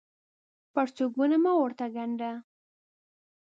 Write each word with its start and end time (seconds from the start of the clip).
پرتوګونه 0.73 1.37
مه 1.43 1.51
ورته 1.57 1.85
ګاڼډه 1.95 2.31